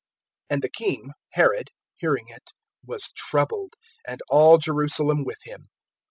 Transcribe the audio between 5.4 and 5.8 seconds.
him.